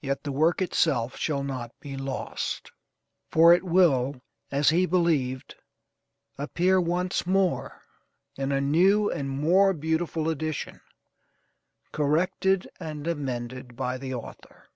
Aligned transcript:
Yet 0.00 0.22
the 0.22 0.30
work 0.30 0.62
itself 0.62 1.16
shall 1.16 1.42
not 1.42 1.72
be 1.80 1.96
lost. 1.96 2.70
For 3.32 3.52
it 3.52 3.64
will, 3.64 4.22
as 4.52 4.68
he 4.70 4.86
believed, 4.86 5.56
appear 6.38 6.80
once 6.80 7.26
more, 7.26 7.82
in 8.36 8.52
a 8.52 8.60
new 8.60 9.10
and 9.10 9.28
more 9.28 9.72
beautiful 9.72 10.28
edition, 10.28 10.80
corrected 11.90 12.68
and 12.78 13.08
amended 13.08 13.74
by 13.74 13.98
the 13.98 14.14
Author. 14.14 14.68